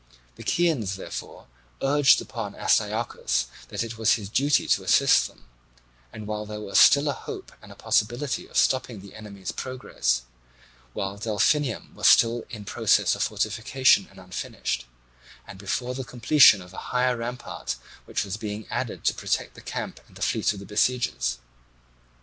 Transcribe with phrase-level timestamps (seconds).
[0.35, 1.45] The Chians therefore
[1.79, 5.45] urged upon Astyochus that it was his duty to assist them,
[6.25, 10.23] while there was still a hope and a possibility of stopping the enemy's progress,
[10.93, 14.87] while Delphinium was still in process of fortification and unfinished,
[15.45, 17.75] and before the completion of a higher rampart
[18.05, 21.37] which was being added to protect the camp and fleet of their besiegers.